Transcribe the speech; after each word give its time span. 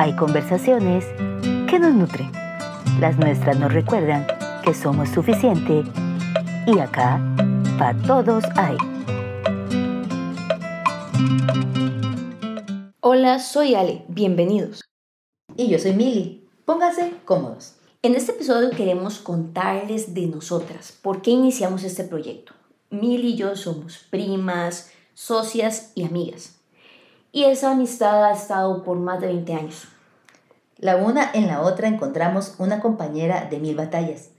hay 0.00 0.16
conversaciones 0.16 1.04
que 1.68 1.78
nos 1.78 1.92
nutren. 1.92 2.32
Las 3.00 3.18
nuestras 3.18 3.58
nos 3.58 3.70
recuerdan 3.70 4.26
que 4.64 4.72
somos 4.72 5.10
suficiente 5.10 5.84
y 6.66 6.78
acá, 6.78 7.20
para 7.78 8.00
todos 8.04 8.42
hay. 8.56 8.78
Hola, 13.00 13.38
soy 13.40 13.74
Ale, 13.74 14.06
bienvenidos. 14.08 14.80
Y 15.54 15.68
yo 15.68 15.78
soy 15.78 15.92
Mili. 15.92 16.48
Pónganse 16.64 17.12
cómodos. 17.26 17.74
En 18.00 18.14
este 18.14 18.32
episodio 18.32 18.70
queremos 18.70 19.18
contarles 19.18 20.14
de 20.14 20.28
nosotras, 20.28 20.98
por 21.02 21.20
qué 21.20 21.32
iniciamos 21.32 21.84
este 21.84 22.04
proyecto. 22.04 22.54
Mili 22.88 23.32
y 23.32 23.36
yo 23.36 23.54
somos 23.54 23.98
primas, 24.08 24.92
socias 25.12 25.92
y 25.94 26.04
amigas. 26.04 26.56
Y 27.32 27.44
esa 27.44 27.72
amistad 27.72 28.24
ha 28.24 28.32
estado 28.32 28.82
por 28.82 28.98
más 28.98 29.20
de 29.20 29.28
20 29.28 29.54
años. 29.54 29.86
La 30.80 30.96
una 30.96 31.30
en 31.34 31.46
la 31.46 31.60
otra 31.60 31.88
encontramos 31.88 32.54
una 32.56 32.80
compañera 32.80 33.46
de 33.50 33.58
mil 33.58 33.76
batallas, 33.76 34.30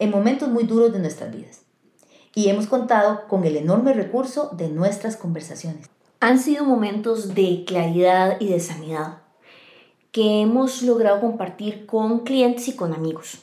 en 0.00 0.10
momentos 0.10 0.48
muy 0.48 0.64
duros 0.64 0.92
de 0.92 0.98
nuestras 0.98 1.30
vidas. 1.30 1.60
Y 2.34 2.48
hemos 2.48 2.66
contado 2.66 3.28
con 3.28 3.44
el 3.44 3.56
enorme 3.56 3.92
recurso 3.92 4.50
de 4.56 4.68
nuestras 4.68 5.16
conversaciones. 5.16 5.88
Han 6.18 6.40
sido 6.40 6.64
momentos 6.64 7.36
de 7.36 7.62
claridad 7.64 8.40
y 8.40 8.48
de 8.48 8.58
sanidad 8.58 9.18
que 10.10 10.40
hemos 10.40 10.82
logrado 10.82 11.20
compartir 11.20 11.86
con 11.86 12.20
clientes 12.24 12.66
y 12.66 12.74
con 12.74 12.92
amigos. 12.92 13.42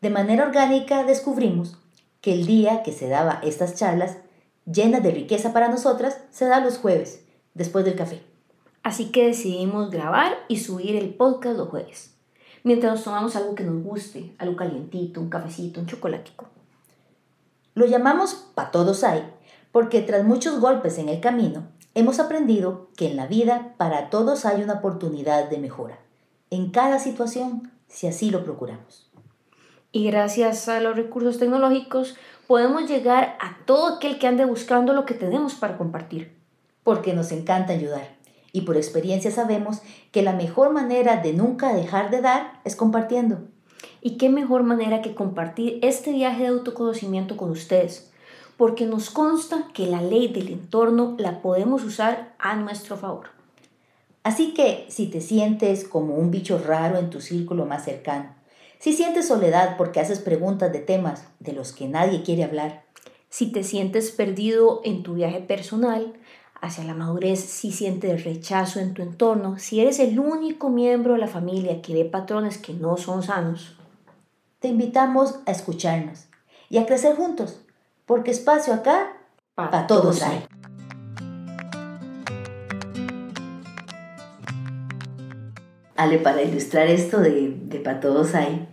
De 0.00 0.08
manera 0.08 0.46
orgánica 0.46 1.04
descubrimos 1.04 1.76
que 2.22 2.32
el 2.32 2.46
día 2.46 2.82
que 2.82 2.92
se 2.92 3.08
daba 3.08 3.40
estas 3.42 3.74
charlas, 3.74 4.16
llenas 4.64 5.02
de 5.02 5.10
riqueza 5.10 5.52
para 5.52 5.68
nosotras, 5.68 6.20
se 6.30 6.46
da 6.46 6.60
los 6.60 6.78
jueves, 6.78 7.22
después 7.52 7.84
del 7.84 7.96
café. 7.96 8.33
Así 8.84 9.06
que 9.06 9.26
decidimos 9.26 9.90
grabar 9.90 10.36
y 10.46 10.58
subir 10.58 10.94
el 10.94 11.14
podcast 11.14 11.56
los 11.56 11.70
jueves, 11.70 12.14
mientras 12.64 12.92
nos 12.92 13.04
tomamos 13.04 13.34
algo 13.34 13.54
que 13.54 13.64
nos 13.64 13.82
guste, 13.82 14.34
algo 14.36 14.56
calientito, 14.56 15.22
un 15.22 15.30
cafecito, 15.30 15.80
un 15.80 15.86
chocolatico. 15.86 16.46
Lo 17.74 17.86
llamamos 17.86 18.34
Pa' 18.54 18.70
Todos 18.70 19.02
Hay, 19.02 19.24
porque 19.72 20.02
tras 20.02 20.22
muchos 20.22 20.60
golpes 20.60 20.98
en 20.98 21.08
el 21.08 21.20
camino, 21.20 21.66
hemos 21.94 22.20
aprendido 22.20 22.90
que 22.94 23.10
en 23.10 23.16
la 23.16 23.26
vida 23.26 23.74
para 23.78 24.10
todos 24.10 24.44
hay 24.44 24.62
una 24.62 24.74
oportunidad 24.74 25.48
de 25.48 25.56
mejora, 25.56 25.98
en 26.50 26.70
cada 26.70 26.98
situación, 26.98 27.72
si 27.88 28.06
así 28.06 28.30
lo 28.30 28.44
procuramos. 28.44 29.10
Y 29.92 30.04
gracias 30.04 30.68
a 30.68 30.80
los 30.80 30.94
recursos 30.94 31.38
tecnológicos 31.38 32.16
podemos 32.46 32.86
llegar 32.86 33.38
a 33.40 33.56
todo 33.64 33.96
aquel 33.96 34.18
que 34.18 34.26
ande 34.26 34.44
buscando 34.44 34.92
lo 34.92 35.06
que 35.06 35.14
tenemos 35.14 35.54
para 35.54 35.78
compartir. 35.78 36.36
Porque 36.82 37.14
nos 37.14 37.32
encanta 37.32 37.72
ayudar. 37.72 38.23
Y 38.54 38.60
por 38.60 38.76
experiencia 38.76 39.32
sabemos 39.32 39.80
que 40.12 40.22
la 40.22 40.32
mejor 40.32 40.72
manera 40.72 41.16
de 41.16 41.32
nunca 41.32 41.74
dejar 41.74 42.12
de 42.12 42.20
dar 42.20 42.60
es 42.62 42.76
compartiendo. 42.76 43.40
Y 44.00 44.16
qué 44.16 44.30
mejor 44.30 44.62
manera 44.62 45.02
que 45.02 45.12
compartir 45.12 45.80
este 45.82 46.12
viaje 46.12 46.44
de 46.44 46.50
autoconocimiento 46.50 47.36
con 47.36 47.50
ustedes, 47.50 48.12
porque 48.56 48.86
nos 48.86 49.10
consta 49.10 49.70
que 49.74 49.88
la 49.88 50.00
ley 50.00 50.28
del 50.28 50.50
entorno 50.50 51.16
la 51.18 51.42
podemos 51.42 51.82
usar 51.82 52.36
a 52.38 52.54
nuestro 52.54 52.96
favor. 52.96 53.26
Así 54.22 54.54
que 54.54 54.86
si 54.88 55.08
te 55.08 55.20
sientes 55.20 55.82
como 55.82 56.14
un 56.14 56.30
bicho 56.30 56.56
raro 56.56 56.98
en 56.98 57.10
tu 57.10 57.20
círculo 57.20 57.66
más 57.66 57.84
cercano, 57.84 58.36
si 58.78 58.92
sientes 58.92 59.26
soledad 59.26 59.76
porque 59.76 59.98
haces 59.98 60.20
preguntas 60.20 60.72
de 60.72 60.78
temas 60.78 61.26
de 61.40 61.54
los 61.54 61.72
que 61.72 61.88
nadie 61.88 62.22
quiere 62.22 62.44
hablar. 62.44 62.84
Si 63.30 63.50
te 63.50 63.64
sientes 63.64 64.12
perdido 64.12 64.80
en 64.84 65.02
tu 65.02 65.14
viaje 65.14 65.40
personal 65.40 66.14
hacia 66.64 66.84
la 66.84 66.94
madurez, 66.94 67.40
si 67.40 67.72
sientes 67.72 68.24
rechazo 68.24 68.80
en 68.80 68.94
tu 68.94 69.02
entorno, 69.02 69.58
si 69.58 69.80
eres 69.80 69.98
el 69.98 70.18
único 70.18 70.70
miembro 70.70 71.12
de 71.12 71.18
la 71.18 71.28
familia 71.28 71.82
que 71.82 71.92
ve 71.92 72.06
patrones 72.06 72.56
que 72.56 72.72
no 72.72 72.96
son 72.96 73.22
sanos. 73.22 73.76
Te 74.60 74.68
invitamos 74.68 75.40
a 75.44 75.50
escucharnos 75.50 76.24
y 76.70 76.78
a 76.78 76.86
crecer 76.86 77.16
juntos, 77.16 77.60
porque 78.06 78.30
espacio 78.30 78.72
acá 78.72 79.12
para 79.54 79.86
todos 79.86 80.22
hay. 80.22 80.46
Ale, 85.96 86.18
para 86.18 86.42
ilustrar 86.42 86.88
esto 86.88 87.20
de, 87.20 87.54
de 87.66 87.78
para 87.78 88.00
todos 88.00 88.34
hay, 88.34 88.66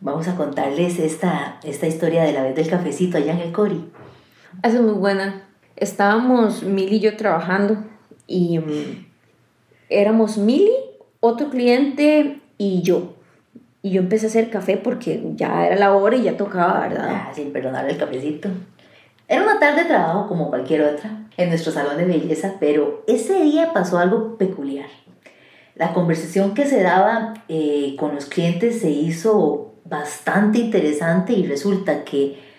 vamos 0.00 0.28
a 0.28 0.36
contarles 0.36 0.98
esta, 0.98 1.58
esta 1.64 1.86
historia 1.86 2.24
de 2.24 2.34
la 2.34 2.42
vez 2.42 2.54
del 2.54 2.68
cafecito 2.68 3.16
allá 3.16 3.32
en 3.32 3.40
el 3.40 3.52
Cori. 3.52 3.90
Es 4.62 4.78
muy 4.78 4.92
buena. 4.92 5.48
Estábamos 5.82 6.62
Mili 6.62 6.98
y 6.98 7.00
yo 7.00 7.16
trabajando 7.16 7.76
y 8.28 8.60
mm, 8.60 9.04
éramos 9.88 10.38
Mili, 10.38 10.70
otro 11.18 11.50
cliente 11.50 12.38
y 12.56 12.82
yo. 12.82 13.14
Y 13.82 13.90
yo 13.90 14.00
empecé 14.00 14.26
a 14.26 14.28
hacer 14.28 14.48
café 14.48 14.76
porque 14.76 15.20
ya 15.34 15.66
era 15.66 15.74
la 15.74 15.92
hora 15.92 16.14
y 16.14 16.22
ya 16.22 16.36
tocaba, 16.36 16.86
¿verdad? 16.86 17.08
Ah, 17.10 17.32
sin 17.34 17.52
perdonar 17.52 17.90
el 17.90 17.98
cafecito. 17.98 18.48
Era 19.26 19.42
una 19.42 19.58
tarde 19.58 19.82
de 19.82 19.88
trabajo 19.88 20.28
como 20.28 20.50
cualquier 20.50 20.82
otra 20.82 21.26
en 21.36 21.48
nuestro 21.48 21.72
salón 21.72 21.96
de 21.96 22.04
belleza, 22.04 22.54
pero 22.60 23.02
ese 23.08 23.42
día 23.42 23.72
pasó 23.72 23.98
algo 23.98 24.38
peculiar. 24.38 24.86
La 25.74 25.92
conversación 25.92 26.54
que 26.54 26.64
se 26.64 26.80
daba 26.80 27.34
eh, 27.48 27.96
con 27.98 28.14
los 28.14 28.26
clientes 28.26 28.82
se 28.82 28.90
hizo 28.90 29.72
bastante 29.84 30.60
interesante 30.60 31.32
y 31.32 31.44
resulta 31.44 32.04
que 32.04 32.51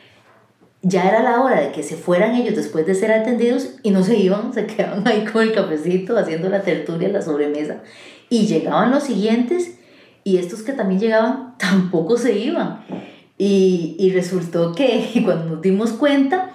ya 0.83 1.07
era 1.07 1.23
la 1.23 1.41
hora 1.41 1.61
de 1.61 1.71
que 1.71 1.81
se 1.81 1.95
fueran 1.95 2.35
ellos 2.35 2.55
después 2.55 2.85
de 2.85 2.93
ser 2.93 3.11
atendidos 3.11 3.69
y 3.83 3.91
no 3.91 4.03
se 4.03 4.17
iban, 4.17 4.53
se 4.53 4.67
quedaban 4.67 5.07
ahí 5.07 5.23
con 5.25 5.41
el 5.41 5.53
cafecito 5.53 6.17
haciendo 6.17 6.49
la 6.49 6.61
tertulia, 6.61 7.07
la 7.07 7.21
sobremesa 7.21 7.81
y 8.29 8.45
llegaban 8.47 8.91
los 8.91 9.03
siguientes 9.03 9.77
y 10.23 10.37
estos 10.37 10.61
que 10.61 10.73
también 10.73 10.99
llegaban 10.99 11.55
tampoco 11.57 12.17
se 12.17 12.37
iban. 12.37 12.83
Y, 13.37 13.95
y 13.97 14.11
resultó 14.11 14.73
que 14.73 15.21
cuando 15.25 15.55
nos 15.55 15.61
dimos 15.61 15.91
cuenta, 15.93 16.51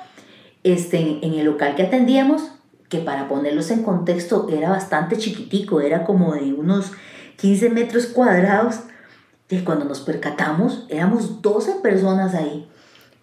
este, 0.62 0.98
en 1.22 1.34
el 1.34 1.46
local 1.46 1.74
que 1.74 1.84
atendíamos, 1.84 2.50
que 2.88 2.98
para 2.98 3.28
ponerlos 3.28 3.70
en 3.70 3.82
contexto 3.82 4.48
era 4.50 4.70
bastante 4.70 5.16
chiquitico, 5.16 5.80
era 5.80 6.04
como 6.04 6.34
de 6.34 6.52
unos 6.52 6.92
15 7.36 7.70
metros 7.70 8.06
cuadrados, 8.06 8.80
y 9.50 9.58
cuando 9.60 9.86
nos 9.86 10.00
percatamos, 10.00 10.84
éramos 10.88 11.40
12 11.40 11.76
personas 11.82 12.34
ahí. 12.34 12.68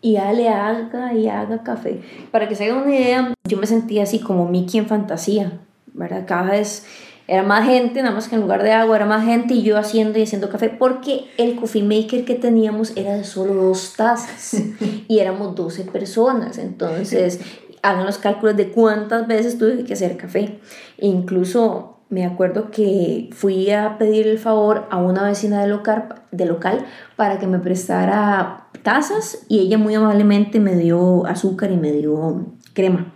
Y 0.06 0.18
Ale 0.18 0.50
haga 0.50 1.16
y 1.16 1.28
haga 1.28 1.64
café. 1.64 2.00
Para 2.30 2.48
que 2.48 2.54
se 2.54 2.66
hagan 2.66 2.84
una 2.84 2.96
idea, 2.96 3.34
yo 3.44 3.58
me 3.58 3.66
sentía 3.66 4.04
así 4.04 4.20
como 4.20 4.48
Mickey 4.48 4.80
en 4.80 4.86
fantasía, 4.86 5.54
¿verdad? 5.94 6.26
Cada 6.28 6.52
vez 6.52 6.86
era 7.28 7.42
más 7.42 7.66
gente, 7.66 8.04
nada 8.04 8.14
más 8.14 8.28
que 8.28 8.36
en 8.36 8.42
lugar 8.42 8.62
de 8.62 8.72
agua 8.72 8.98
era 8.98 9.08
más 9.08 9.26
gente 9.26 9.56
y 9.56 9.64
yo 9.64 9.80
haciendo 9.80 10.20
y 10.20 10.22
haciendo 10.22 10.52
café, 10.52 10.70
porque 10.70 11.26
el 11.40 11.56
coffee 11.56 11.82
maker 11.82 12.24
que 12.24 12.36
teníamos 12.36 12.96
era 12.96 13.16
de 13.18 13.24
solo 13.24 13.56
dos 13.56 13.96
tazas 13.98 14.62
y 15.08 15.18
éramos 15.18 15.56
12 15.56 15.86
personas. 15.86 16.60
Entonces, 16.60 17.40
hagan 17.82 18.06
los 18.06 18.20
cálculos 18.20 18.56
de 18.58 18.70
cuántas 18.70 19.26
veces 19.26 19.58
tuve 19.58 19.86
que 19.86 19.94
hacer 19.94 20.18
café. 20.18 20.60
E 21.00 21.08
incluso 21.08 21.95
me 22.10 22.26
acuerdo 22.26 22.70
que 22.72 23.30
fui 23.32 23.72
a 23.72 23.98
pedir 23.98 24.28
el 24.28 24.38
favor 24.38 24.88
a 24.92 24.98
una 24.98 25.24
vecina 25.24 25.62
de 25.62 25.68
local, 25.68 26.22
de 26.32 26.46
local 26.46 26.86
para 27.16 27.40
que 27.40 27.48
me 27.48 27.60
prestara 27.60 28.68
tazas 28.84 29.46
y 29.50 29.60
ella 29.60 29.78
muy 29.78 29.96
amablemente 29.96 30.60
me 30.60 30.76
dio 30.76 31.26
azúcar 31.26 31.72
y 31.72 31.78
me 31.78 31.92
dio 31.92 32.46
crema. 32.74 33.14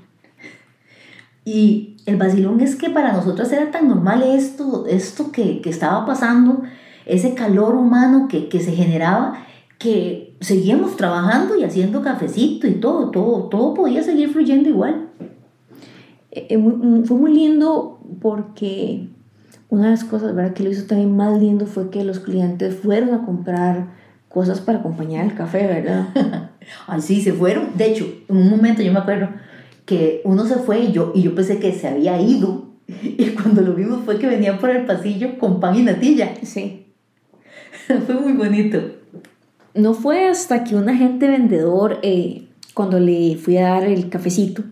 Y 1.45 1.97
el 2.05 2.17
vacilón 2.17 2.61
es 2.61 2.75
que 2.75 2.89
para 2.89 3.13
nosotros 3.13 3.51
era 3.51 3.71
tan 3.71 3.87
normal 3.87 4.23
esto, 4.23 4.85
esto 4.87 5.31
que, 5.31 5.61
que 5.61 5.69
estaba 5.69 6.05
pasando, 6.05 6.63
ese 7.05 7.35
calor 7.35 7.75
humano 7.75 8.27
que, 8.27 8.49
que 8.49 8.59
se 8.59 8.71
generaba, 8.71 9.45
que 9.77 10.35
seguíamos 10.41 10.97
trabajando 10.97 11.55
y 11.55 11.63
haciendo 11.63 12.01
cafecito 12.01 12.67
y 12.67 12.75
todo, 12.75 13.11
todo, 13.11 13.43
todo 13.49 13.73
podía 13.73 14.03
seguir 14.03 14.29
fluyendo 14.29 14.69
igual. 14.69 15.09
Eh, 16.31 16.47
eh, 16.49 17.03
fue 17.05 17.17
muy 17.17 17.33
lindo 17.33 17.99
porque 18.21 19.07
una 19.69 19.85
de 19.85 19.91
las 19.91 20.03
cosas 20.03 20.35
¿verdad? 20.35 20.53
que 20.53 20.63
lo 20.63 20.71
hizo 20.71 20.85
también 20.85 21.15
más 21.15 21.39
lindo 21.39 21.65
fue 21.65 21.89
que 21.89 22.03
los 22.03 22.19
clientes 22.19 22.75
fueron 22.75 23.13
a 23.13 23.25
comprar 23.25 23.87
cosas 24.29 24.61
para 24.61 24.79
acompañar 24.79 25.25
el 25.25 25.35
café, 25.35 25.65
¿verdad? 25.67 26.09
Ay, 26.87 27.01
sí, 27.01 27.21
se 27.21 27.33
fueron. 27.33 27.77
De 27.77 27.85
hecho, 27.85 28.05
en 28.27 28.37
un 28.37 28.49
momento 28.49 28.81
yo 28.81 28.93
me 28.93 28.99
acuerdo 28.99 29.29
que 29.85 30.21
uno 30.23 30.45
se 30.45 30.55
fue 30.55 30.81
y 30.81 30.91
yo, 30.91 31.11
y 31.15 31.23
yo 31.23 31.33
pensé 31.33 31.59
que 31.59 31.73
se 31.73 31.87
había 31.87 32.19
ido. 32.21 32.69
Y 33.03 33.29
cuando 33.29 33.61
lo 33.61 33.73
vimos 33.73 34.01
fue 34.03 34.17
que 34.17 34.27
venían 34.27 34.59
por 34.59 34.71
el 34.71 34.85
pasillo 34.85 35.37
con 35.37 35.59
pan 35.59 35.75
y 35.75 35.83
natilla. 35.83 36.33
Sí. 36.43 36.87
fue 38.05 38.15
muy 38.15 38.33
bonito. 38.33 38.79
No 39.73 39.93
fue 39.93 40.27
hasta 40.27 40.63
que 40.63 40.75
un 40.75 40.89
agente 40.89 41.27
vendedor, 41.27 41.99
eh, 42.01 42.47
cuando 42.73 42.99
le 42.99 43.35
fui 43.35 43.57
a 43.57 43.69
dar 43.69 43.83
el 43.83 44.09
cafecito, 44.09 44.63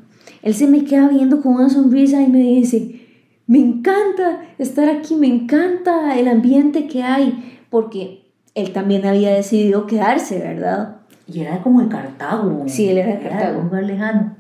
él 0.42 0.54
se 0.54 0.68
me 0.68 0.86
queda 0.86 1.07
viendo 1.07 1.42
con 1.42 1.56
una 1.56 1.69
sonrisa 1.69 2.22
y 2.22 2.28
me 2.28 2.39
dice, 2.39 3.01
me 3.48 3.60
encanta 3.60 4.42
estar 4.57 4.89
aquí, 4.89 5.16
me 5.16 5.28
encanta 5.28 6.18
el 6.18 6.28
ambiente 6.28 6.88
que 6.88 7.04
hay, 7.04 7.60
porque 7.69 8.31
él 8.56 8.74
también 8.74 9.06
había 9.06 9.34
decidido 9.34 9.88
quedarse, 9.88 10.39
¿verdad? 10.39 10.98
Y 11.28 11.42
era 11.42 11.62
como 11.62 11.81
de 11.81 11.89
Cartago. 11.89 12.63
Sí, 12.68 12.89
él 12.89 12.98
era 12.98 13.16
de 13.16 13.22
Cartago. 13.22 13.63
Lugar 13.63 13.84
lejano. 13.84 14.38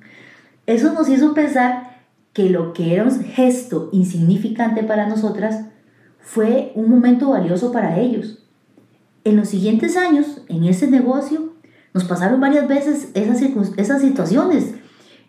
Eso 0.65 0.93
nos 0.93 1.07
hizo 1.09 1.33
pensar 1.33 2.01
que 2.33 2.49
lo 2.49 2.73
que 2.73 2.93
era 2.93 3.03
un 3.03 3.23
gesto 3.23 3.89
insignificante 3.91 4.83
para 4.83 5.07
nosotras 5.07 5.65
fue 6.19 6.71
un 6.75 6.89
momento 6.89 7.31
valioso 7.31 7.71
para 7.71 7.99
ellos. 7.99 8.43
En 9.23 9.37
los 9.37 9.49
siguientes 9.49 9.97
años, 9.97 10.41
en 10.47 10.65
ese 10.65 10.87
negocio, 10.87 11.53
nos 11.93 12.03
pasaron 12.03 12.39
varias 12.39 12.67
veces 12.67 13.09
esas, 13.13 13.41
esas 13.77 14.01
situaciones, 14.01 14.75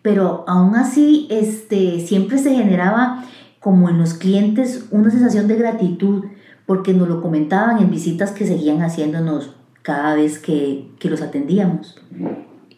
pero 0.01 0.43
aún 0.47 0.75
así 0.75 1.27
este, 1.29 1.99
siempre 1.99 2.37
se 2.37 2.55
generaba 2.55 3.25
como 3.59 3.89
en 3.89 3.97
los 3.97 4.13
clientes 4.13 4.87
una 4.91 5.11
sensación 5.11 5.47
de 5.47 5.55
gratitud 5.55 6.25
porque 6.65 6.93
nos 6.93 7.07
lo 7.07 7.21
comentaban 7.21 7.79
en 7.79 7.89
visitas 7.89 8.31
que 8.31 8.45
seguían 8.45 8.81
haciéndonos 8.81 9.55
cada 9.81 10.15
vez 10.15 10.39
que, 10.39 10.91
que 10.99 11.09
los 11.09 11.21
atendíamos. 11.21 11.95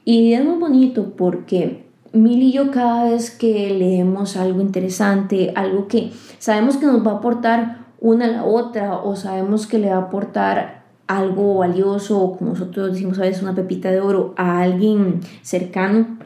Y 0.05 0.33
es 0.33 0.43
muy 0.43 0.57
bonito 0.57 1.13
porque 1.15 1.91
Mil 2.13 2.41
y 2.41 2.51
yo 2.51 2.71
cada 2.71 3.05
vez 3.05 3.31
que 3.31 3.69
leemos 3.69 4.35
algo 4.35 4.59
interesante, 4.59 5.53
algo 5.55 5.87
que 5.87 6.11
sabemos 6.39 6.75
que 6.75 6.85
nos 6.85 7.07
va 7.07 7.11
a 7.11 7.15
aportar 7.15 7.85
una 8.01 8.25
a 8.25 8.27
la 8.27 8.43
otra 8.43 8.97
o 8.97 9.15
sabemos 9.15 9.65
que 9.65 9.79
le 9.79 9.91
va 9.91 9.95
a 9.95 9.99
aportar 9.99 10.83
algo 11.07 11.59
valioso 11.59 12.21
o 12.21 12.37
como 12.37 12.51
nosotros 12.51 12.91
decimos 12.91 13.17
a 13.17 13.21
veces 13.21 13.41
una 13.41 13.55
pepita 13.55 13.91
de 13.91 14.01
oro 14.01 14.33
a 14.35 14.59
alguien 14.59 15.21
cercano, 15.41 16.17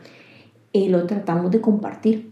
eh, 0.76 0.90
lo 0.90 1.06
tratamos 1.06 1.52
de 1.52 1.62
compartir. 1.62 2.32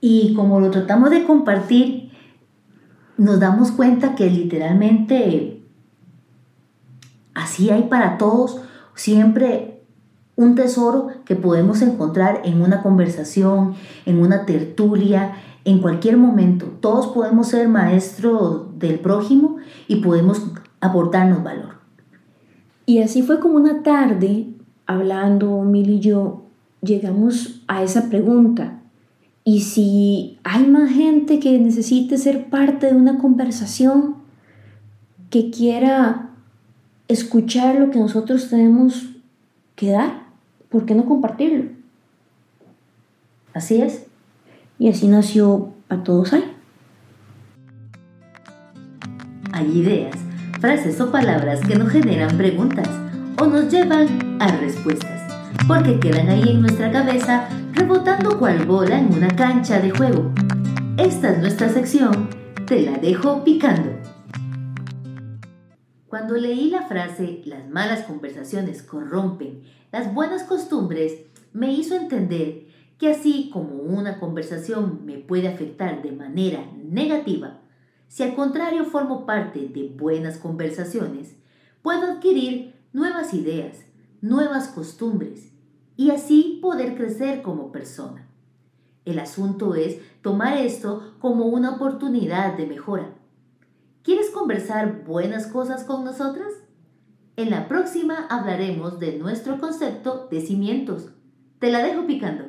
Y 0.00 0.32
como 0.34 0.60
lo 0.60 0.70
tratamos 0.70 1.10
de 1.10 1.24
compartir, 1.24 2.12
nos 3.16 3.40
damos 3.40 3.72
cuenta 3.72 4.14
que 4.14 4.30
literalmente 4.30 5.60
así 7.34 7.70
hay 7.70 7.84
para 7.84 8.16
todos 8.16 8.60
siempre 8.94 9.82
un 10.36 10.54
tesoro 10.54 11.08
que 11.24 11.34
podemos 11.34 11.82
encontrar 11.82 12.42
en 12.44 12.62
una 12.62 12.80
conversación, 12.80 13.74
en 14.06 14.20
una 14.20 14.46
tertulia, 14.46 15.32
en 15.64 15.80
cualquier 15.80 16.16
momento. 16.16 16.66
Todos 16.78 17.08
podemos 17.08 17.48
ser 17.48 17.68
maestros 17.68 18.78
del 18.78 19.00
prójimo 19.00 19.56
y 19.88 19.96
podemos 19.96 20.46
aportarnos 20.80 21.42
valor. 21.42 21.74
Y 22.86 23.00
así 23.00 23.22
fue 23.22 23.40
como 23.40 23.56
una 23.56 23.82
tarde, 23.82 24.53
hablando 24.86 25.62
Mil 25.62 25.90
y 25.90 26.00
yo, 26.00 26.42
llegamos 26.82 27.62
a 27.66 27.82
esa 27.82 28.08
pregunta. 28.08 28.80
Y 29.44 29.60
si 29.60 30.38
hay 30.42 30.66
más 30.66 30.90
gente 30.90 31.38
que 31.38 31.58
necesite 31.58 32.16
ser 32.16 32.48
parte 32.48 32.86
de 32.86 32.94
una 32.94 33.18
conversación, 33.18 34.16
que 35.30 35.50
quiera 35.50 36.30
escuchar 37.08 37.76
lo 37.76 37.90
que 37.90 37.98
nosotros 37.98 38.48
tenemos 38.48 39.10
que 39.74 39.90
dar, 39.90 40.24
¿por 40.70 40.86
qué 40.86 40.94
no 40.94 41.04
compartirlo? 41.04 41.70
Así 43.52 43.80
es. 43.82 44.06
Y 44.78 44.88
así 44.88 45.08
nació 45.08 45.72
A 45.88 46.02
Todos 46.02 46.32
Hay. 46.32 46.44
Hay 49.52 49.78
ideas, 49.78 50.16
frases 50.60 51.00
o 51.00 51.12
palabras 51.12 51.60
que 51.60 51.76
nos 51.76 51.90
generan 51.90 52.36
preguntas 52.36 52.88
o 53.40 53.46
nos 53.46 53.70
llevan 53.72 54.38
a 54.40 54.48
respuestas, 54.58 55.22
porque 55.66 55.98
quedan 55.98 56.28
ahí 56.28 56.50
en 56.50 56.60
nuestra 56.60 56.90
cabeza 56.90 57.48
rebotando 57.72 58.38
cual 58.38 58.64
bola 58.64 58.98
en 58.98 59.12
una 59.12 59.28
cancha 59.28 59.80
de 59.80 59.90
juego. 59.90 60.30
Esta 60.96 61.32
es 61.32 61.38
nuestra 61.38 61.68
sección, 61.68 62.28
te 62.66 62.82
la 62.82 62.98
dejo 62.98 63.42
picando. 63.42 63.90
Cuando 66.06 66.34
leí 66.36 66.70
la 66.70 66.82
frase 66.82 67.42
las 67.44 67.68
malas 67.68 68.04
conversaciones 68.04 68.82
corrompen 68.82 69.62
las 69.90 70.14
buenas 70.14 70.44
costumbres, 70.44 71.22
me 71.52 71.72
hizo 71.72 71.96
entender 71.96 72.66
que 72.98 73.10
así 73.10 73.50
como 73.52 73.76
una 73.76 74.20
conversación 74.20 75.04
me 75.04 75.18
puede 75.18 75.48
afectar 75.48 76.02
de 76.02 76.12
manera 76.12 76.64
negativa, 76.76 77.60
si 78.06 78.22
al 78.22 78.36
contrario 78.36 78.84
formo 78.84 79.26
parte 79.26 79.68
de 79.68 79.88
buenas 79.88 80.38
conversaciones, 80.38 81.34
puedo 81.82 82.12
adquirir 82.12 82.73
nuevas 82.94 83.34
ideas, 83.34 83.84
nuevas 84.22 84.68
costumbres 84.68 85.52
y 85.96 86.12
así 86.12 86.60
poder 86.62 86.96
crecer 86.96 87.42
como 87.42 87.72
persona. 87.72 88.26
El 89.04 89.18
asunto 89.18 89.74
es 89.74 89.98
tomar 90.22 90.56
esto 90.56 91.14
como 91.18 91.46
una 91.46 91.74
oportunidad 91.74 92.56
de 92.56 92.66
mejora. 92.66 93.12
¿Quieres 94.02 94.30
conversar 94.30 95.04
buenas 95.04 95.48
cosas 95.48 95.82
con 95.82 96.04
nosotras? 96.04 96.52
En 97.36 97.50
la 97.50 97.66
próxima 97.66 98.26
hablaremos 98.30 99.00
de 99.00 99.18
nuestro 99.18 99.58
concepto 99.58 100.28
de 100.30 100.40
cimientos. 100.40 101.10
Te 101.58 101.72
la 101.72 101.82
dejo 101.82 102.06
picando. 102.06 102.44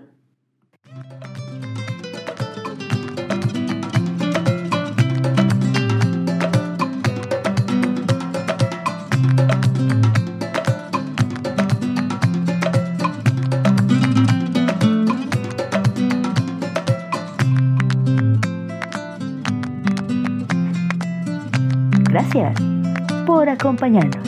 Por 23.26 23.48
acompañarnos. 23.48 24.28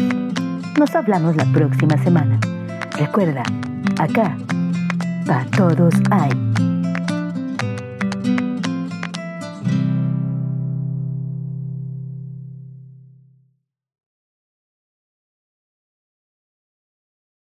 Nos 0.80 0.96
hablamos 0.96 1.36
la 1.36 1.44
próxima 1.52 1.98
semana. 1.98 2.40
Recuerda, 2.98 3.44
acá, 4.00 4.38
para 5.26 5.44
todos 5.48 5.94
hay. 6.10 6.32